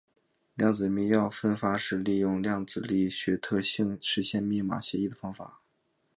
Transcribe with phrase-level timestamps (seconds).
[0.55, 5.61] 量子密钥分发是利用量子力学特性实现密码协议的方法。